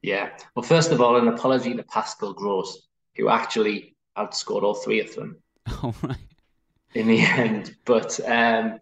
[0.02, 0.32] Yeah.
[0.54, 5.16] Well, first of all, an apology to Pascal Gross, who actually outscored all three of
[5.16, 5.38] them.
[5.82, 6.18] All right.
[6.94, 8.80] In the end, but um,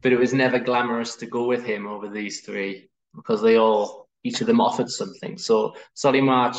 [0.00, 4.08] but it was never glamorous to go with him over these three because they all
[4.22, 5.36] each of them offered something.
[5.38, 6.58] So Solly March,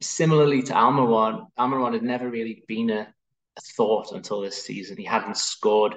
[0.00, 3.13] similarly to Almiron, Almiron had never really been a, a
[3.76, 4.96] thought until this season.
[4.96, 5.94] He hadn't scored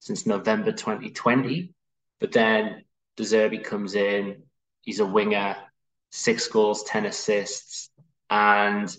[0.00, 1.74] since November 2020,
[2.20, 2.84] but then
[3.16, 4.42] De Zerbi comes in.
[4.82, 5.56] He's a winger
[6.10, 7.90] six goals, ten assists,
[8.30, 8.94] and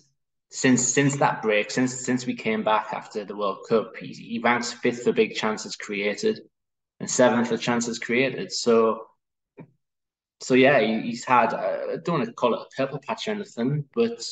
[0.49, 4.39] since since that break, since since we came back after the World Cup, he, he
[4.39, 6.41] ranks fifth for big chances created
[6.99, 8.51] and seventh for chances created.
[8.51, 9.07] So,
[10.41, 13.27] so yeah, he, he's had uh, I don't want to call it a purple patch
[13.27, 14.23] or anything, but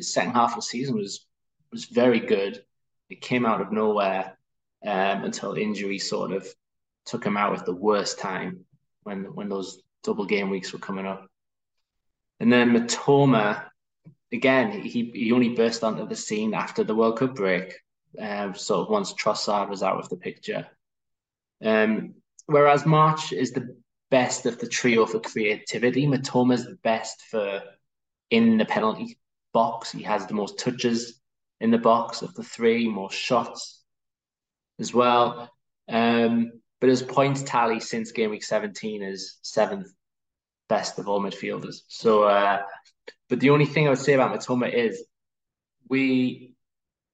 [0.00, 1.26] second half of the season was
[1.72, 2.62] was very good.
[3.08, 4.36] It came out of nowhere
[4.84, 6.46] um, until injury sort of
[7.04, 8.64] took him out at the worst time
[9.04, 11.26] when when those double game weeks were coming up.
[12.40, 13.64] And then Mitoma,
[14.32, 17.74] again, he, he only burst onto the scene after the World Cup break,
[18.18, 20.66] um, sort of once Trossard was out of the picture.
[21.64, 22.14] Um,
[22.46, 23.76] whereas March is the
[24.10, 27.62] best of the trio for creativity, Mitoma is the best for
[28.30, 29.18] in the penalty
[29.52, 29.92] box.
[29.92, 31.20] He has the most touches
[31.60, 33.82] in the box of the three, more shots
[34.78, 35.50] as well.
[35.88, 39.88] Um, but his points tally since game week 17 is seventh
[40.68, 41.80] best of all midfielders.
[41.88, 42.62] So, uh,
[43.28, 45.04] but the only thing I would say about Mitoma is
[45.88, 46.54] we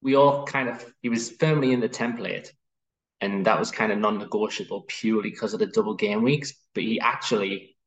[0.01, 2.49] we all kind of he was firmly in the template,
[3.21, 6.53] and that was kind of non-negotiable purely because of the double game weeks.
[6.73, 7.77] But he actually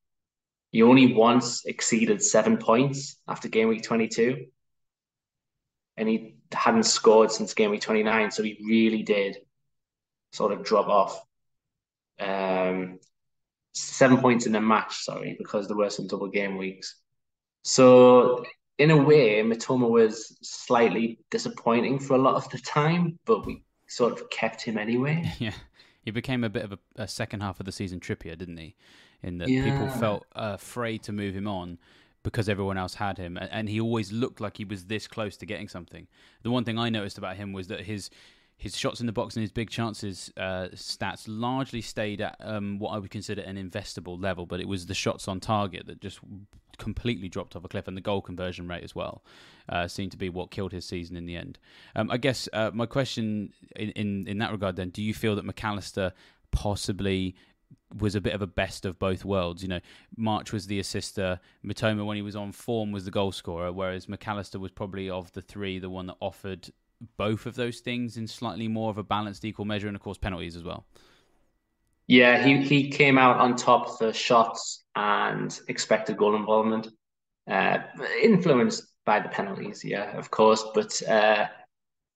[0.72, 4.46] he only once exceeded seven points after game week twenty-two,
[5.96, 8.30] and he hadn't scored since game week twenty-nine.
[8.30, 9.38] So he really did
[10.32, 11.20] sort of drop off.
[12.18, 12.98] Um,
[13.74, 16.96] seven points in a match, sorry, because there were some double game weeks.
[17.62, 18.44] So
[18.78, 23.64] in a way, Mitoma was slightly disappointing for a lot of the time, but we
[23.88, 25.32] sort of kept him anyway.
[25.38, 25.52] Yeah,
[26.02, 28.76] he became a bit of a, a second half of the season Trippier, didn't he?
[29.22, 29.64] In that yeah.
[29.64, 31.78] people felt uh, afraid to move him on
[32.26, 35.46] because everyone else had him, and he always looked like he was this close to
[35.46, 36.08] getting something.
[36.42, 38.10] The one thing I noticed about him was that his
[38.56, 42.80] his shots in the box and his big chances uh, stats largely stayed at um,
[42.80, 46.00] what I would consider an investable level, but it was the shots on target that
[46.00, 46.18] just
[46.78, 49.22] completely dropped off a cliff, and the goal conversion rate as well
[49.68, 51.60] uh, seemed to be what killed his season in the end.
[51.94, 55.36] Um, I guess uh, my question in, in, in that regard then: Do you feel
[55.36, 56.12] that Mac Allister
[56.50, 57.36] possibly
[57.98, 59.62] was a bit of a best of both worlds.
[59.62, 59.80] You know,
[60.16, 64.08] March was the assister, Mitoma when he was on form was the goal scorer, whereas
[64.08, 66.70] Mac Allister was probably of the three the one that offered
[67.16, 70.18] both of those things in slightly more of a balanced, equal measure, and of course
[70.18, 70.86] penalties as well.
[72.06, 76.88] Yeah, he he came out on top for shots and expected goal involvement,
[77.50, 77.78] uh,
[78.22, 80.64] influenced by the penalties, yeah, of course.
[80.74, 81.46] But uh,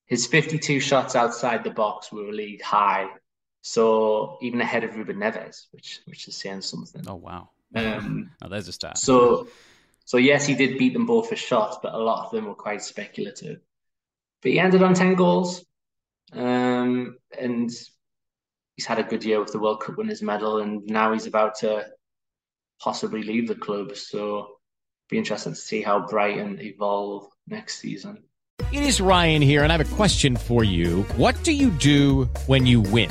[0.06, 3.08] his 52 shots outside the box were league high,
[3.62, 7.02] so even ahead of Ruben Neves, which which is saying something.
[7.06, 7.50] Oh wow!
[7.74, 8.98] Um, oh, there's a stat.
[8.98, 9.48] So,
[10.04, 12.54] so yes, he did beat them both for shots, but a lot of them were
[12.54, 13.60] quite speculative.
[14.42, 15.64] But he ended on ten goals,
[16.32, 17.70] um, and
[18.76, 21.56] he's had a good year with the World Cup winners medal, and now he's about
[21.56, 21.86] to
[22.80, 23.94] possibly leave the club.
[23.94, 24.56] So,
[25.10, 28.22] be interesting to see how Brighton evolve next season.
[28.72, 31.02] It is Ryan here, and I have a question for you.
[31.16, 33.10] What do you do when you win?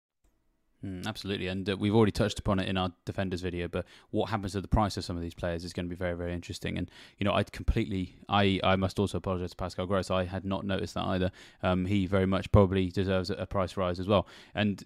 [0.83, 3.67] Mm, absolutely, and uh, we've already touched upon it in our defenders video.
[3.67, 5.95] But what happens to the price of some of these players is going to be
[5.95, 6.77] very, very interesting.
[6.77, 6.89] And
[7.19, 10.09] you know, I completely, I, I must also apologise to Pascal Gross.
[10.09, 11.31] I had not noticed that either.
[11.61, 14.83] Um, he very much probably deserves a, price rise as well, and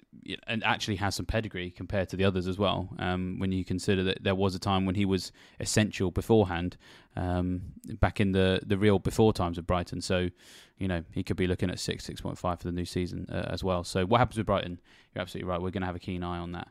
[0.47, 2.89] and actually has some pedigree compared to the others as well.
[2.99, 5.31] Um, when you consider that there was a time when he was
[5.61, 6.75] essential beforehand,
[7.15, 7.61] um,
[7.99, 10.01] back in the the real before times of Brighton.
[10.01, 10.29] So
[10.77, 13.27] you know, he could be looking at six, six point five for the new season
[13.31, 13.83] uh, as well.
[13.83, 14.79] So what happens with Brighton?
[15.13, 15.61] You're absolutely right.
[15.61, 16.67] We're going to have a keen eye on that.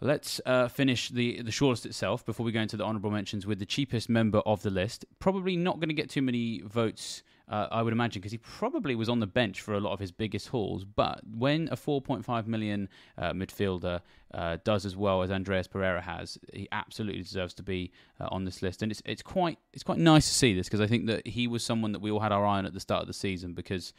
[0.00, 3.58] Let's uh, finish the the shortlist itself before we go into the honourable mentions with
[3.58, 5.06] the cheapest member of the list.
[5.18, 8.96] Probably not going to get too many votes uh, I would imagine, because he probably
[8.96, 10.84] was on the bench for a lot of his biggest hauls.
[10.84, 14.00] But when a 4.5 million uh, midfielder
[14.34, 18.44] uh, does as well as Andreas Pereira has, he absolutely deserves to be uh, on
[18.44, 18.82] this list.
[18.82, 21.46] And it's it's quite it's quite nice to see this because I think that he
[21.46, 23.52] was someone that we all had our eye on at the start of the season
[23.52, 23.92] because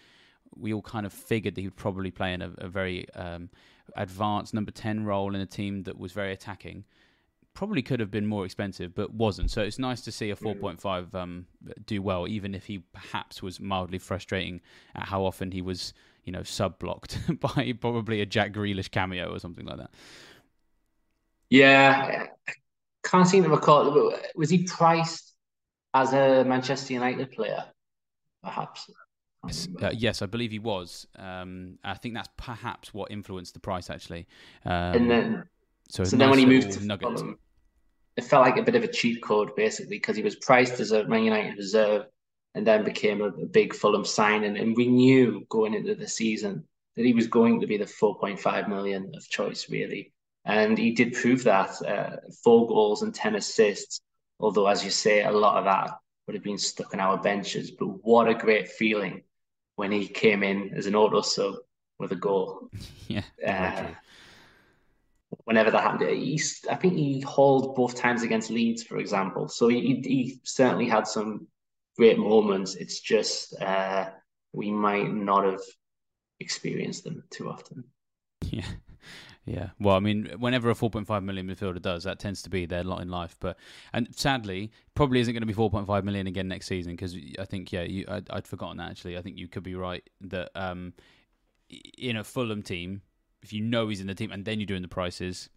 [0.55, 3.49] we all kind of figured that he would probably play in a, a very um,
[3.95, 6.83] advanced number 10 role in a team that was very attacking
[7.57, 9.49] probably could have been more expensive, but wasn't.
[9.49, 11.47] So it's nice to see a 4.5 um,
[11.87, 14.61] do well, even if he perhaps was mildly frustrating
[14.93, 19.33] at how often he was, you know, sub blocked by probably a Jack Grealish cameo
[19.33, 19.89] or something like that.
[21.49, 22.51] Yeah, I
[23.03, 24.13] can't seem to recall.
[24.35, 25.33] Was he priced
[25.95, 27.65] as a Manchester United player,
[28.43, 28.87] perhaps?
[29.47, 31.07] Yes, uh, yes, I believe he was.
[31.15, 34.27] Um, I think that's perhaps what influenced the price, actually.
[34.63, 35.43] Um, and then,
[35.89, 37.17] so, so nice then when he moved to nugget.
[37.17, 37.39] Fulham,
[38.17, 40.91] it felt like a bit of a cheat code basically because he was priced as
[40.91, 42.07] a Man United reserve
[42.55, 44.57] and then became a, a big Fulham signing.
[44.57, 48.67] And we knew going into the season that he was going to be the 4.5
[48.67, 50.11] million of choice, really.
[50.43, 54.01] And he did prove that uh, four goals and 10 assists.
[54.39, 57.69] Although, as you say, a lot of that would have been stuck on our benches.
[57.69, 59.21] But what a great feeling
[59.75, 61.55] when he came in as an auto sub
[61.99, 62.69] with a goal.
[63.09, 63.23] Yeah.
[63.45, 63.87] Uh,
[65.43, 66.09] whenever that happened.
[66.09, 69.47] He, I think he hauled both times against Leeds, for example.
[69.47, 71.47] So he, he certainly had some
[71.97, 72.75] great moments.
[72.75, 74.09] It's just uh,
[74.53, 75.61] we might not have
[76.39, 77.83] experienced them too often.
[78.41, 78.65] Yeah.
[79.47, 82.83] Yeah, well, I mean, whenever a 4.5 million midfielder does, that tends to be their
[82.83, 83.37] lot in life.
[83.39, 83.57] But
[83.93, 87.71] and sadly, probably isn't going to be 4.5 million again next season because I think,
[87.71, 89.17] yeah, you, I'd, I'd, forgotten actually.
[89.17, 90.91] I think you could be right that um,
[91.97, 93.01] in a Fulham team,
[93.47, 95.49] if you know he's in the team and then you're doing the prices,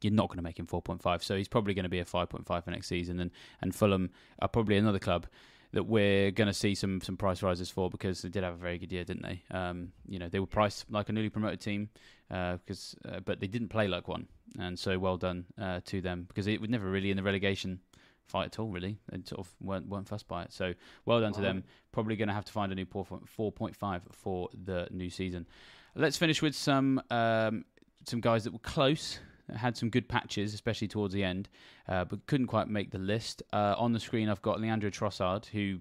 [0.00, 1.22] you're not going to make him 4.5.
[1.22, 3.20] So he's probably going to be a 5.5 for next season.
[3.20, 5.26] And, and Fulham are probably another club
[5.72, 8.58] that we're going to see some some price rises for because they did have a
[8.58, 9.42] very good year, didn't they?
[9.50, 11.88] Um, you know, they were priced like a newly promoted team
[12.28, 14.26] because, uh, uh, but they didn't play like one,
[14.58, 17.80] and so well done uh, to them because it was never really in the relegation
[18.26, 18.68] fight at all.
[18.68, 20.52] Really, they sort of weren't weren't fussed by it.
[20.52, 21.36] So well done wow.
[21.36, 21.64] to them.
[21.92, 25.46] Probably going to have to find a new 4.5 for the new season.
[25.94, 27.64] Let's finish with some um,
[28.06, 29.18] some guys that were close,
[29.54, 31.48] had some good patches, especially towards the end,
[31.88, 33.42] uh, but couldn't quite make the list.
[33.52, 35.78] Uh, on the screen, I've got Leandro Trossard, who.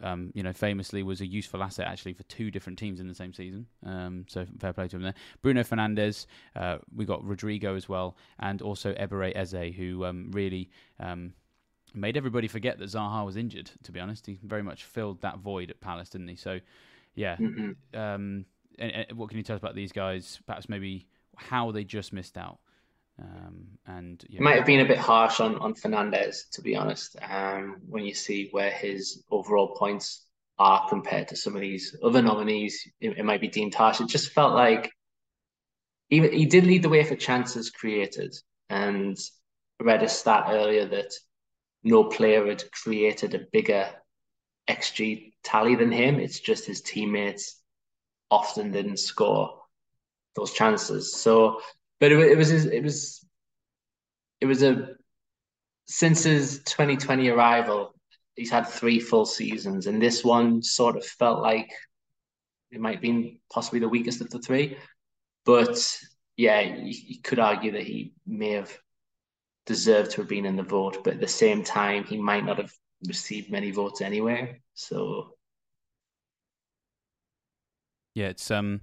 [0.00, 3.14] Um, you know, famously was a useful asset actually for two different teams in the
[3.16, 3.66] same season.
[3.84, 5.14] Um, so fair play to him there.
[5.42, 10.70] Bruno Fernandes, uh, we got Rodrigo as well, and also Eberechi Eze, who um, really
[11.00, 11.32] um,
[11.94, 13.70] made everybody forget that Zaha was injured.
[13.84, 16.36] To be honest, he very much filled that void at Palace, didn't he?
[16.36, 16.60] So,
[17.14, 17.98] yeah, mm-hmm.
[17.98, 18.44] um,
[18.78, 20.40] and, and what can you tell us about these guys?
[20.46, 22.58] Perhaps maybe how they just missed out.
[23.20, 24.38] Um, and yeah.
[24.38, 27.16] It might have been a bit harsh on on Fernandes, to be honest.
[27.28, 30.24] Um, when you see where his overall points
[30.58, 34.00] are compared to some of these other nominees, it, it might be deemed harsh.
[34.00, 34.92] It just felt like
[36.08, 38.36] he he did lead the way for chances created,
[38.70, 39.18] and
[39.80, 41.12] I read a stat earlier that
[41.82, 43.88] no player had created a bigger
[44.68, 46.18] xG tally than him.
[46.18, 47.62] It's just his teammates
[48.30, 49.62] often didn't score
[50.36, 51.14] those chances.
[51.14, 51.60] So,
[52.00, 53.24] but it, it was it was
[54.40, 54.88] it was a
[55.86, 57.94] since his 2020 arrival,
[58.36, 61.70] he's had three full seasons, and this one sort of felt like
[62.70, 64.76] it might been possibly the weakest of the three.
[65.46, 65.98] But
[66.36, 68.78] yeah, you, you could argue that he may have
[69.68, 72.56] deserved to have been in the vote, but at the same time, he might not
[72.56, 72.72] have
[73.06, 74.60] received many votes anyway.
[74.74, 75.34] So
[78.14, 78.80] yeah, it's um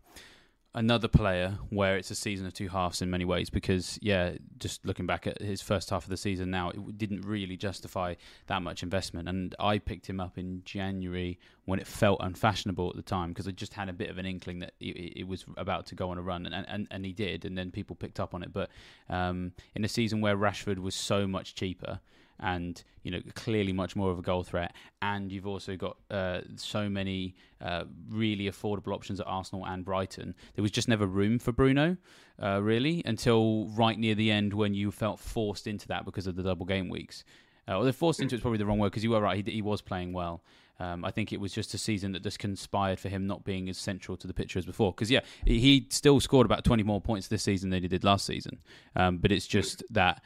[0.76, 4.86] another player where it's a season of two halves in many ways because yeah just
[4.86, 8.14] looking back at his first half of the season now it didn't really justify
[8.48, 9.30] that much investment.
[9.30, 13.48] And i picked him up in january when it felt unfashionable at the time because
[13.48, 16.18] i just had a bit of an inkling that it, was about to go on
[16.18, 18.54] a run and, and, and he did and then people picked up on it.
[18.54, 18.70] But
[19.10, 22.02] um, in a season where rashford was so much cheaper
[22.40, 24.74] and you know clearly much more of a goal threat.
[25.02, 30.36] And you've also got uh, so many uh, really affordable options at Arsenal and Brighton.
[30.56, 31.98] There was just never room for Bruno,
[32.42, 36.36] uh, really, until right near the end when you felt forced into that because of
[36.36, 37.24] the double game weeks.
[37.68, 39.44] Uh, well, forced into it's probably the wrong word because you were right.
[39.44, 40.44] He, he was playing well.
[40.80, 43.70] Um, I think it was just a season that just conspired for him not being
[43.70, 44.92] as central to the picture as before.
[44.92, 48.26] Because yeah, he still scored about 20 more points this season than he did last
[48.26, 48.60] season.
[48.96, 50.22] Um, but it's just that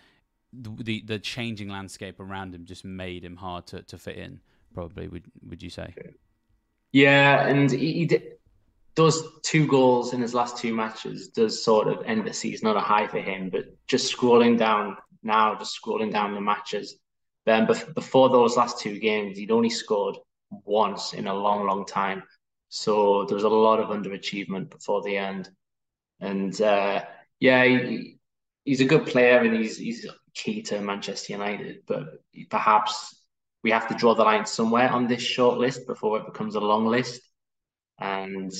[0.53, 4.39] the the changing landscape around him just made him hard to, to fit in.
[4.73, 5.93] Probably would would you say?
[6.91, 8.19] Yeah, and he, he
[8.95, 12.75] those two goals in his last two matches does sort of end the season on
[12.75, 13.49] a high for him.
[13.49, 16.97] But just scrolling down now, just scrolling down the matches,
[17.45, 20.17] then before those last two games, he'd only scored
[20.65, 22.23] once in a long, long time.
[22.69, 25.49] So there was a lot of underachievement before the end,
[26.19, 27.03] and uh,
[27.39, 28.18] yeah, he,
[28.69, 30.05] he's a good player and he's he's
[30.35, 33.15] key to Manchester United, but perhaps
[33.63, 36.59] we have to draw the line somewhere on this short list before it becomes a
[36.59, 37.19] long list.
[37.99, 38.53] And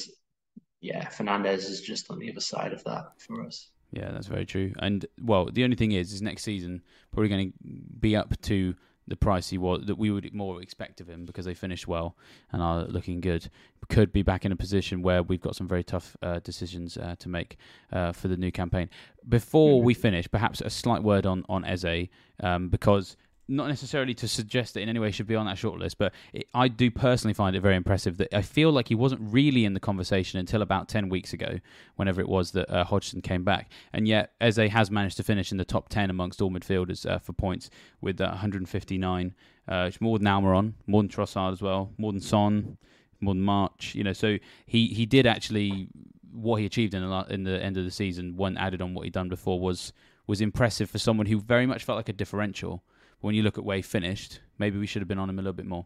[0.81, 3.69] yeah, Fernandes is just on the other side of that for us.
[3.91, 4.73] Yeah, that's very true.
[4.79, 6.81] And well, the only thing is, is next season
[7.13, 7.57] probably going to
[7.99, 8.73] be up to
[9.09, 12.15] the price he was that we would more expect of him because they finished well
[12.51, 13.49] and are looking good.
[13.89, 17.15] Could be back in a position where we've got some very tough uh, decisions uh,
[17.19, 17.57] to make
[17.91, 18.89] uh, for the new campaign.
[19.27, 19.85] Before mm-hmm.
[19.85, 22.07] we finish, perhaps a slight word on on Eze
[22.41, 23.17] um, because
[23.49, 26.47] not necessarily to suggest that in any way should be on that shortlist, but it,
[26.53, 29.73] I do personally find it very impressive that I feel like he wasn't really in
[29.73, 31.59] the conversation until about 10 weeks ago,
[31.95, 33.71] whenever it was that uh, Hodgson came back.
[33.91, 37.17] And yet, Eze has managed to finish in the top 10 amongst all midfielders uh,
[37.17, 37.69] for points
[38.01, 39.33] with uh, 159.
[39.67, 42.77] Uh, more than Almiron, more than Trossard as well, more than Son,
[43.19, 43.93] more than March.
[43.95, 45.89] You know, so he, he did actually
[46.31, 49.03] what he achieved in the in the end of the season, one added on what
[49.03, 49.93] he'd done before, was
[50.27, 52.83] was impressive for someone who very much felt like a differential
[53.21, 55.53] when you look at he finished, maybe we should have been on him a little
[55.53, 55.85] bit more.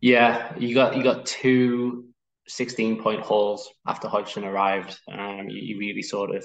[0.00, 2.06] Yeah, you got you got two
[2.48, 4.98] 16 point hauls after Hodgson arrived.
[5.10, 6.44] Um, you, you, really sort of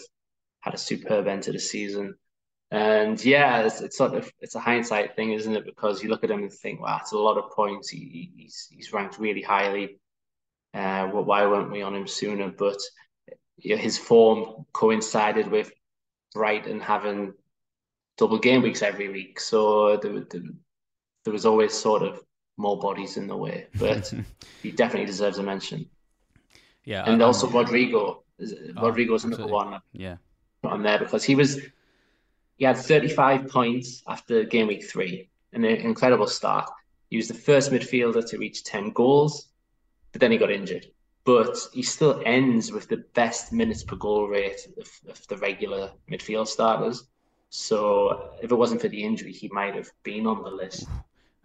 [0.61, 2.15] had a superb end to the season.
[2.71, 5.65] And yeah, it's, it's, sort of it's a hindsight thing, isn't it?
[5.65, 7.89] Because you look at him and think, wow, it's a lot of points.
[7.89, 9.99] He, he's he's ranked really highly.
[10.73, 12.49] Uh, well, why weren't we on him sooner?
[12.49, 12.79] But
[13.57, 15.71] you know, his form coincided with
[16.33, 17.33] Brighton having
[18.17, 20.41] double game weeks every week, so there, there,
[21.23, 22.21] there was always sort of
[22.57, 23.67] more bodies in the way.
[23.75, 24.13] But
[24.63, 25.89] he definitely deserves a mention.
[26.83, 28.23] Yeah, and I, also Rodrigo.
[28.41, 29.79] Oh, Rodrigo's another one.
[29.93, 30.17] Yeah,
[30.63, 31.59] on there because he was
[32.57, 36.69] he had 35 points after game week three, an incredible start.
[37.09, 39.47] He was the first midfielder to reach 10 goals,
[40.11, 40.85] but then he got injured.
[41.23, 45.91] But he still ends with the best minutes per goal rate of, of the regular
[46.09, 47.03] midfield starters.
[47.51, 50.87] So if it wasn't for the injury, he might have been on the list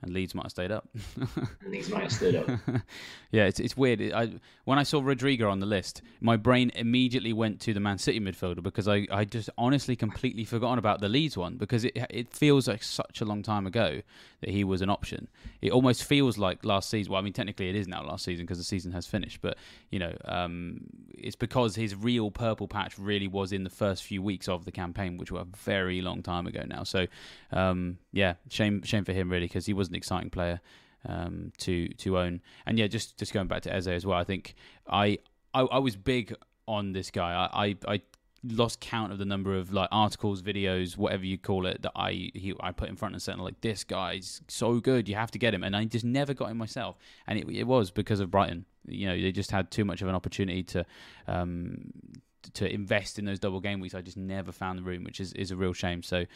[0.03, 0.89] and Leeds might have stayed up.
[1.17, 2.49] and Leeds might have stayed up.
[3.31, 4.13] yeah, it's it's weird.
[4.13, 4.31] I,
[4.65, 8.21] when I saw Rodrigo on the list, my brain immediately went to the Man City
[8.21, 12.33] midfielder because I, I just honestly completely forgotten about the Leeds one because it it
[12.33, 14.03] feels like such a long time ago
[14.41, 15.29] that he was an option.
[15.63, 17.13] It almost feels like last season.
[17.13, 19.57] Well, I mean, technically it is now last season because the season has finished, but
[19.91, 24.23] you know, um, it's because his real purple patch really was in the first few
[24.23, 26.85] weeks of the campaign, which were a very long time ago now.
[26.85, 27.07] So,
[27.53, 30.61] um, yeah, shame shame for him really because he was an exciting player
[31.09, 32.41] um, to to own.
[32.67, 34.55] And yeah, just just going back to Eze as well, I think
[34.89, 35.19] I
[35.55, 36.35] I, I was big
[36.69, 37.33] on this guy.
[37.33, 38.03] I, I, I
[38.45, 42.11] lost count of the number of like articles, videos, whatever you call it, that I
[42.11, 45.39] he, I put in front and said like this guy's so good, you have to
[45.39, 48.31] get him, and I just never got him myself, and it, it was because of
[48.31, 48.65] Brighton.
[48.89, 50.87] You know, they just had too much of an opportunity to
[51.27, 51.93] um,
[52.55, 53.95] to invest in those double game weeks.
[53.95, 56.03] I just never found the room, which is, is a real shame.
[56.03, 56.27] So,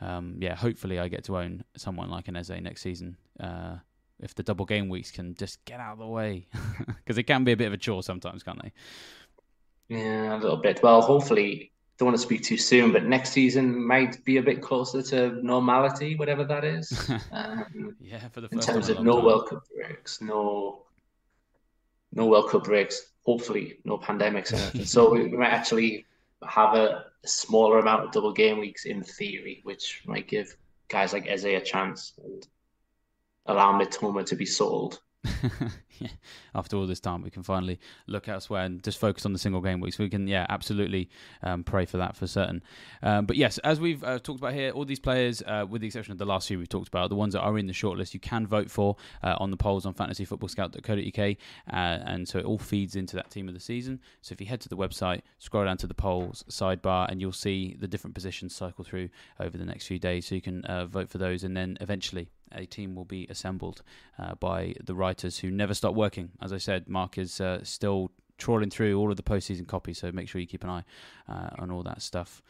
[0.00, 3.16] um, yeah, hopefully I get to own someone like an Eze next season.
[3.38, 3.76] Uh,
[4.20, 6.48] if the double game weeks can just get out of the way,
[6.86, 8.72] because it can be a bit of a chore sometimes, can't they?
[9.88, 10.82] Yeah, a little bit.
[10.82, 14.62] Well, hopefully, don't want to speak too soon, but next season might be a bit
[14.62, 17.10] closer to normality, whatever that is.
[17.32, 19.24] Um, yeah, for the in terms of no time.
[19.24, 20.82] World Cup breaks, no
[22.12, 23.12] no World Cup breaks.
[23.24, 24.86] Hopefully, no pandemics.
[24.86, 26.06] so we, might actually
[26.46, 30.56] have a, a, smaller amount of double game weeks in theory, which might give
[30.88, 32.46] guys like Eze a chance and
[33.46, 35.00] allow Mitoma to be sold
[35.98, 36.08] yeah,
[36.54, 39.60] after all this time, we can finally look elsewhere and just focus on the single
[39.60, 39.98] game weeks.
[39.98, 41.10] We can, yeah, absolutely
[41.42, 42.62] um, pray for that for certain.
[43.02, 45.86] Um, but yes, as we've uh, talked about here, all these players, uh, with the
[45.88, 48.14] exception of the last few we've talked about, the ones that are in the shortlist,
[48.14, 51.36] you can vote for uh, on the polls on fantasyfootballscout.co.uk,
[51.72, 54.00] uh, and so it all feeds into that team of the season.
[54.22, 57.32] So if you head to the website, scroll down to the polls sidebar, and you'll
[57.32, 59.08] see the different positions cycle through
[59.40, 60.26] over the next few days.
[60.26, 63.82] So you can uh, vote for those, and then eventually a team will be assembled
[64.18, 66.30] uh, by the writers who never stop working.
[66.40, 70.12] As I said, Marc is uh, still trawling through all of the postseason copies, so
[70.12, 70.84] make sure you keep an eye
[71.28, 72.42] uh, on all that stuff.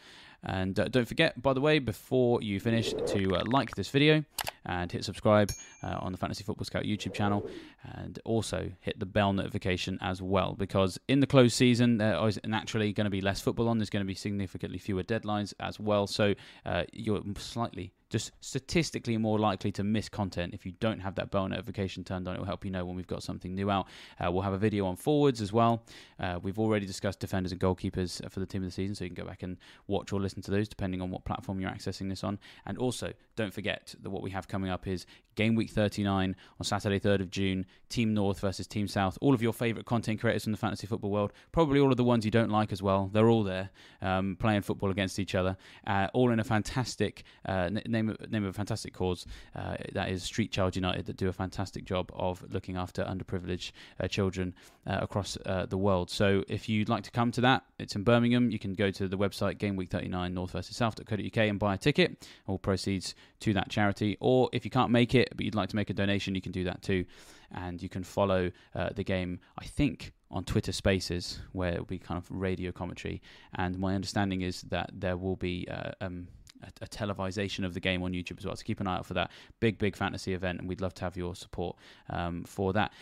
[0.42, 4.24] And uh, don't forget, by the way, before you finish, to uh, like this video
[4.69, 5.51] and hit subscribe
[5.83, 7.49] uh, on the Fantasy Football Scout YouTube channel,
[7.95, 10.55] and also hit the bell notification as well.
[10.55, 13.79] Because in the closed season, there is naturally going to be less football on.
[13.79, 16.07] There's going to be significantly fewer deadlines as well.
[16.07, 21.14] So uh, you're slightly just statistically more likely to miss content if you don't have
[21.16, 22.37] that bell notification turned on.
[22.37, 23.87] It will help you know when we've got something new out.
[24.19, 25.83] Uh, we'll have a video on forwards as well.
[26.19, 29.11] Uh, we've already discussed defenders and goalkeepers for the team of the season, so you
[29.11, 32.09] can go back and watch or listen to those depending on what platform you're accessing
[32.09, 32.39] this on.
[32.66, 35.07] And also, don't forget that what we have coming up is
[35.39, 39.17] Game Week 39 on Saturday, 3rd of June, Team North versus Team South.
[39.21, 42.03] All of your favourite content creators from the fantasy football world, probably all of the
[42.03, 43.09] ones you don't like as well.
[43.13, 43.71] They're all there
[44.03, 45.57] um, playing football against each other,
[45.87, 49.27] uh, all in a fantastic uh, name of, name of a fantastic cause.
[49.55, 53.71] Uh, that is Street Child United that do a fantastic job of looking after underprivileged
[54.01, 54.57] uh, children
[54.89, 56.11] uh, across uh, the world.
[56.11, 58.51] So if you'd like to come to that, it's in Birmingham.
[58.51, 61.79] You can go to the website Game Week 39 North versus South.co.uk and buy a
[61.79, 62.27] ticket.
[62.49, 64.16] All proceeds to that charity.
[64.20, 66.53] Or if you can't make it but you'd like to make a donation, you can
[66.53, 67.05] do that too.
[67.53, 69.41] And you can follow uh, the game.
[69.59, 73.22] I think on Twitter Spaces, where it will be kind of radio commentary.
[73.55, 76.28] And my understanding is that there will be uh, um,
[76.62, 78.55] a, a, televisation of the game on YouTube as well.
[78.55, 79.30] So keep an eye out for that
[79.61, 81.76] big, big fantasy event, and we'd love to have your support
[82.11, 82.93] um, for that.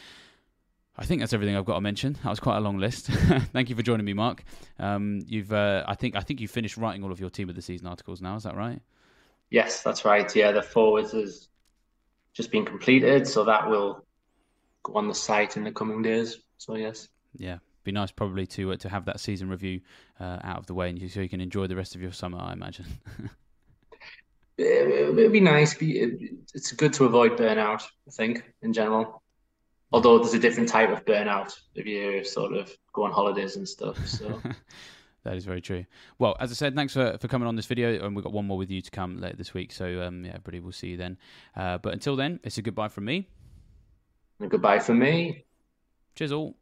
[0.99, 2.17] I think that's everything I've got to mention.
[2.25, 3.07] That was quite a long list.
[3.53, 4.45] Thank you for joining me, Marc.
[4.79, 7.55] Um, you've, uh, I think, I think you finished writing all of your team of
[7.55, 8.37] the season articles now.
[8.37, 8.81] Is that right?
[9.51, 10.35] Yes, that's right.
[10.35, 11.49] Yeah, the forwards has
[12.35, 14.05] just been completed, so that will
[14.83, 16.39] go on the site in the coming days.
[16.59, 17.09] So yes.
[17.37, 19.81] Yeah, be nice probably to uh, to have that season review
[20.21, 22.13] uh, out of the way, and you, so you can enjoy the rest of your
[22.13, 22.39] summer.
[22.39, 22.87] I imagine.
[24.59, 25.75] it would be nice.
[25.75, 27.85] Be It's good to avoid burnout.
[28.07, 29.23] I think in general.
[29.93, 33.69] Although there's a different type of burnout if you sort of go on holidays and
[33.69, 34.05] stuff.
[34.07, 34.43] So.
[35.27, 35.85] That is very true.
[36.21, 38.47] Well, as I said, thanks for, for coming on this video, and we've got one
[38.47, 39.73] more with you to come later this week.
[39.73, 41.19] So, um, yeah, everybody, we'll see you then.
[41.57, 43.29] Uh, but until then, it's a goodbye from me.
[44.41, 45.45] A goodbye from me.
[46.15, 46.55] Cheers all.